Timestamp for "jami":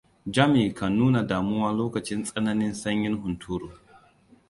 0.33-0.73